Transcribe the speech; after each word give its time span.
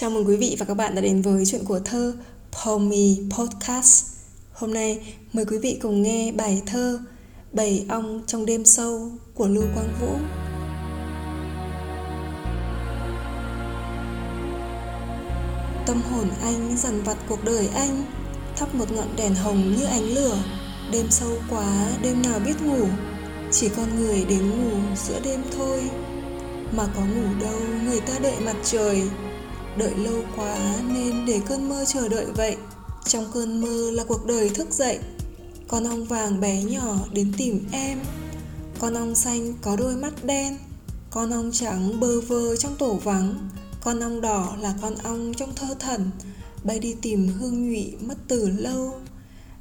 Chào 0.00 0.10
mừng 0.10 0.26
quý 0.26 0.36
vị 0.36 0.56
và 0.58 0.66
các 0.66 0.74
bạn 0.74 0.94
đã 0.94 1.00
đến 1.00 1.22
với 1.22 1.46
chuyện 1.46 1.64
của 1.64 1.80
thơ 1.84 2.14
Pomi 2.52 3.18
Podcast. 3.38 4.06
Hôm 4.52 4.74
nay 4.74 5.14
mời 5.32 5.44
quý 5.44 5.58
vị 5.58 5.78
cùng 5.82 6.02
nghe 6.02 6.32
bài 6.32 6.62
thơ 6.66 7.00
Bảy 7.52 7.86
ong 7.88 8.22
trong 8.26 8.46
đêm 8.46 8.64
sâu 8.64 9.10
của 9.34 9.46
Lưu 9.46 9.64
Quang 9.74 9.94
Vũ. 10.00 10.14
Tâm 15.86 16.02
hồn 16.10 16.28
anh 16.42 16.76
dằn 16.76 17.02
vặt 17.02 17.16
cuộc 17.28 17.44
đời 17.44 17.68
anh 17.74 18.04
Thắp 18.56 18.74
một 18.74 18.92
ngọn 18.92 19.16
đèn 19.16 19.34
hồng 19.34 19.74
như 19.78 19.84
ánh 19.84 20.14
lửa 20.14 20.38
Đêm 20.92 21.06
sâu 21.10 21.30
quá, 21.50 21.88
đêm 22.02 22.22
nào 22.22 22.38
biết 22.46 22.62
ngủ 22.62 22.86
Chỉ 23.52 23.68
con 23.68 24.00
người 24.00 24.24
đến 24.24 24.50
ngủ 24.50 24.76
giữa 24.96 25.20
đêm 25.24 25.40
thôi 25.56 25.90
Mà 26.76 26.86
có 26.96 27.00
ngủ 27.00 27.40
đâu 27.40 27.60
người 27.84 28.00
ta 28.00 28.18
đợi 28.22 28.40
mặt 28.44 28.56
trời 28.64 29.02
Đợi 29.78 29.94
lâu 29.96 30.22
quá 30.36 30.80
nên 30.94 31.26
để 31.26 31.40
cơn 31.48 31.68
mơ 31.68 31.84
chờ 31.84 32.08
đợi 32.08 32.26
vậy. 32.36 32.56
Trong 33.04 33.30
cơn 33.34 33.60
mơ 33.60 33.90
là 33.90 34.04
cuộc 34.04 34.26
đời 34.26 34.48
thức 34.48 34.68
dậy. 34.70 34.98
Con 35.68 35.84
ong 35.84 36.04
vàng 36.04 36.40
bé 36.40 36.62
nhỏ 36.62 36.96
đến 37.12 37.32
tìm 37.38 37.66
em. 37.72 37.98
Con 38.78 38.94
ong 38.94 39.14
xanh 39.14 39.54
có 39.62 39.76
đôi 39.76 39.96
mắt 39.96 40.24
đen. 40.24 40.58
Con 41.10 41.30
ong 41.30 41.50
trắng 41.52 42.00
bơ 42.00 42.20
vơ 42.20 42.56
trong 42.56 42.76
tổ 42.76 42.94
vắng. 42.94 43.48
Con 43.80 44.00
ong 44.00 44.20
đỏ 44.20 44.56
là 44.60 44.74
con 44.82 44.94
ong 44.94 45.32
trong 45.36 45.54
thơ 45.54 45.74
thần, 45.78 46.10
Bay 46.64 46.78
đi 46.78 46.94
tìm 47.02 47.28
hương 47.28 47.68
nhụy 47.68 47.96
mất 48.00 48.14
từ 48.28 48.48
lâu. 48.48 48.94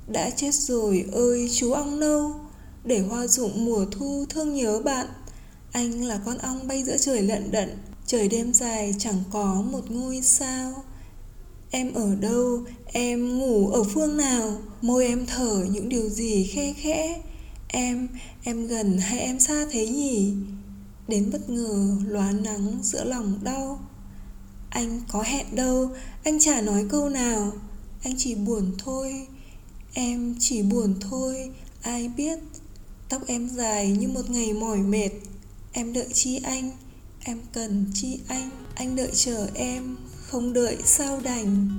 Đã 0.08 0.30
chết 0.30 0.54
rồi 0.54 1.06
ơi 1.12 1.50
chú 1.54 1.72
ong 1.72 2.00
nâu, 2.00 2.36
Để 2.84 3.00
hoa 3.00 3.28
rụng 3.28 3.66
mùa 3.66 3.86
thu 3.92 4.26
thương 4.30 4.56
nhớ 4.56 4.80
bạn. 4.80 5.08
Anh 5.72 6.04
là 6.04 6.20
con 6.26 6.38
ong 6.38 6.68
bay 6.68 6.84
giữa 6.84 6.98
trời 6.98 7.22
lận 7.22 7.52
đận. 7.52 7.78
Trời 8.08 8.28
đêm 8.28 8.54
dài 8.54 8.94
chẳng 9.00 9.24
có 9.32 9.64
một 9.72 9.92
ngôi 9.92 10.22
sao. 10.22 10.84
Em 11.72 11.94
ở 11.94 12.16
đâu, 12.16 12.64
em 12.86 13.40
ngủ 13.40 13.70
ở 13.70 13.84
phương 13.84 14.18
nào? 14.18 14.62
Môi 14.82 15.08
em 15.08 15.26
thở 15.26 15.66
những 15.72 15.90
điều 15.90 16.10
gì 16.10 16.44
khe 16.44 16.74
khẽ? 16.74 17.22
Em, 17.68 18.08
em 18.44 18.68
gần 18.68 18.98
hay 18.98 19.20
em 19.20 19.40
xa 19.40 19.66
thế 19.72 19.88
nhỉ? 19.88 20.34
Đến 21.08 21.30
bất 21.32 21.50
ngờ 21.50 21.98
lóa 22.06 22.32
nắng 22.32 22.80
giữa 22.82 23.04
lòng 23.04 23.40
đau. 23.44 23.80
Anh 24.70 25.02
có 25.12 25.22
hẹn 25.22 25.56
đâu, 25.56 25.90
anh 26.24 26.40
chả 26.40 26.62
nói 26.62 26.86
câu 26.90 27.10
nào. 27.10 27.52
Anh 28.04 28.14
chỉ 28.18 28.36
buồn 28.36 28.72
thôi. 28.78 29.28
Em 29.94 30.36
chỉ 30.40 30.62
buồn 30.62 30.96
thôi, 31.02 31.50
ai 31.82 32.08
biết? 32.08 32.40
Tóc 33.10 33.22
em 33.28 33.50
dài 33.50 33.92
như 33.92 34.08
một 34.08 34.30
ngày 34.30 34.54
mỏi 34.54 34.78
mệt. 34.78 35.10
Em 35.72 35.94
đợi 35.94 36.08
chi 36.14 36.40
anh? 36.44 36.72
Em 37.30 37.40
cần 37.54 37.86
chi 37.94 38.20
anh 38.28 38.50
Anh 38.76 38.96
đợi 38.96 39.10
chờ 39.14 39.48
em 39.54 39.96
Không 40.28 40.54
đợi 40.54 40.78
sao 40.84 41.20
đành? 41.24 41.70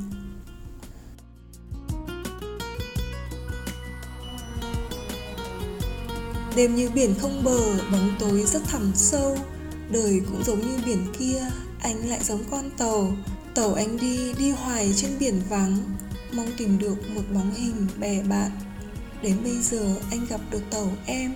Đêm 6.57 6.75
như 6.77 6.91
biển 6.91 7.15
không 7.19 7.45
bờ 7.45 7.77
Bóng 7.93 8.17
tối 8.19 8.45
rất 8.47 8.63
thẳm 8.65 8.93
sâu. 8.95 9.39
Đời 9.91 10.21
cũng 10.31 10.45
giống 10.45 10.61
như 10.61 10.79
biển 10.87 11.07
kia 11.19 11.51
Anh 11.81 12.09
lại 12.09 12.21
giống 12.25 12.45
con 12.51 12.71
tàu. 12.79 13.17
Tàu 13.55 13.75
anh 13.75 13.97
đi, 13.97 14.35
đi 14.39 14.51
hoài 14.51 14.93
trên 14.97 15.11
biển 15.19 15.41
vắng. 15.49 15.77
Mong 16.33 16.49
tìm 16.59 16.79
được 16.79 17.11
một 17.15 17.23
bóng 17.35 17.55
hình 17.55 17.87
bè 17.99 18.23
bạn. 18.23 18.51
Đến 19.23 19.37
bây 19.45 19.59
giờ 19.63 19.95
anh 20.11 20.27
gặp 20.31 20.41
được 20.51 20.63
tàu 20.71 20.91
em. 21.07 21.35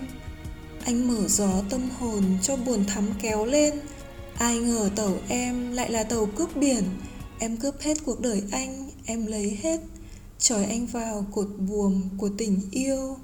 Anh 0.85 1.07
mở 1.07 1.27
gió 1.27 1.61
tâm 1.69 1.81
hồn 1.99 2.23
cho 2.41 2.55
buồn 2.55 2.85
thắm 2.85 3.09
kéo 3.21 3.45
lên. 3.45 3.73
Ai 4.37 4.59
ngờ 4.59 4.89
tàu 4.95 5.17
em 5.27 5.71
lại 5.71 5.91
là 5.91 6.03
tàu 6.03 6.25
cướp 6.25 6.57
biển. 6.57 6.83
Em 7.39 7.57
cướp 7.57 7.79
hết 7.81 7.97
cuộc 8.05 8.21
đời 8.21 8.43
anh, 8.51 8.89
Em 9.05 9.25
lấy 9.25 9.59
hết. 9.61 9.79
Trói 10.39 10.65
anh 10.65 10.85
vào 10.85 11.25
cột 11.31 11.47
buồm 11.57 12.01
của 12.17 12.29
tình 12.37 12.61
yêu. 12.71 13.17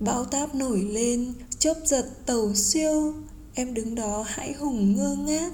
Bão 0.00 0.24
táp 0.24 0.54
nổi 0.54 0.82
lên, 0.82 1.34
Chớp 1.58 1.74
giật 1.84 2.06
tàu 2.26 2.54
siêu. 2.54 3.14
Em 3.54 3.74
đứng 3.74 3.94
đó 3.94 4.24
hãi 4.26 4.52
hùng 4.52 4.96
ngơ 4.96 5.16
ngác. 5.16 5.52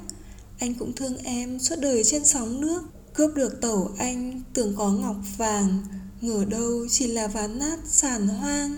Anh 0.58 0.74
cũng 0.74 0.92
thương 0.92 1.16
em 1.16 1.58
suốt 1.58 1.76
đời 1.80 2.04
trên 2.04 2.24
sóng 2.24 2.60
nước. 2.60 2.82
Cướp 3.14 3.34
được 3.34 3.60
tàu 3.60 3.91
anh, 3.98 4.42
tưởng 4.54 4.74
có 4.76 4.91
ngọc 4.91 5.16
vàng. 5.36 5.78
Ngờ 6.20 6.44
đâu 6.48 6.86
chỉ 6.91 7.06
là 7.06 7.26
ván 7.26 7.58
nát 7.58 7.78
sàn 7.84 8.28
hoang. 8.28 8.76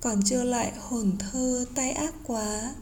Còn 0.00 0.22
chưa 0.24 0.42
lại 0.42 0.72
hồn 0.78 1.12
thơ 1.18 1.64
tay 1.74 1.90
ác 1.90 2.14
quá. 2.26 2.74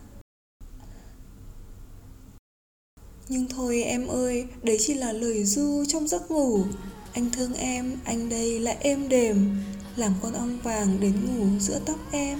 Nhưng 3.29 3.49
thôi 3.49 3.83
em 3.83 4.07
ơi, 4.09 4.47
đấy 4.63 4.77
chỉ 4.81 4.95
là 4.95 5.13
lời 5.13 5.45
du 5.45 5.85
trong 5.89 6.09
giấc 6.09 6.31
ngủ. 6.31 6.65
Anh 7.13 7.31
thương 7.31 7.55
em, 7.55 7.97
anh 8.05 8.29
đây 8.29 8.61
là 8.61 8.75
êm 8.81 9.09
đềm. 9.09 9.57
Làm 9.97 10.15
con 10.23 10.33
ong 10.33 10.59
vàng 10.63 11.01
đến 11.01 11.13
ngủ 11.27 11.47
giữa 11.61 11.79
tóc 11.87 11.97
em. 12.13 12.39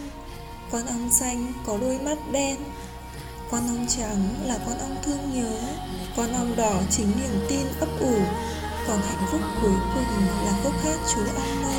Con 0.71 0.87
ong 0.87 1.11
xanh 1.13 1.53
có 1.67 1.79
đôi 1.81 1.99
mắt 1.99 2.19
đen. 2.33 2.57
Con 3.51 3.67
ong 3.67 3.87
trắng 3.89 4.35
là 4.47 4.59
con 4.67 4.79
ong 4.79 4.97
thương 5.03 5.35
nhớ. 5.35 5.59
Con 6.17 6.33
ong 6.33 6.57
đỏ 6.57 6.83
chính 6.91 7.07
niềm 7.07 7.41
tin 7.49 7.67
ấp 7.81 8.01
ủ. 8.01 8.19
Còn 8.87 9.01
hạnh 9.01 9.27
phúc 9.33 9.41
cuối 9.63 9.73
cùng 9.95 10.27
là 10.45 10.61
khúc 10.63 10.73
hát 10.83 10.99
chú 11.15 11.21
ong 11.21 11.63
mơ 11.63 11.77